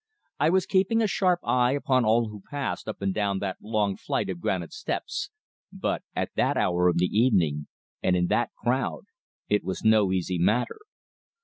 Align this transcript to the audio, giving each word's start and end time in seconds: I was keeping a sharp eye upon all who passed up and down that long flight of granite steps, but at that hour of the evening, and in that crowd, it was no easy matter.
I 0.39 0.49
was 0.49 0.65
keeping 0.65 1.03
a 1.03 1.07
sharp 1.07 1.41
eye 1.43 1.73
upon 1.73 2.05
all 2.05 2.27
who 2.29 2.41
passed 2.49 2.87
up 2.87 3.03
and 3.03 3.13
down 3.13 3.37
that 3.37 3.57
long 3.61 3.95
flight 3.97 4.31
of 4.31 4.39
granite 4.39 4.73
steps, 4.73 5.29
but 5.71 6.01
at 6.15 6.31
that 6.35 6.57
hour 6.57 6.87
of 6.87 6.97
the 6.97 7.05
evening, 7.05 7.67
and 8.01 8.15
in 8.15 8.25
that 8.25 8.49
crowd, 8.63 9.03
it 9.47 9.63
was 9.63 9.83
no 9.83 10.11
easy 10.11 10.39
matter. 10.39 10.79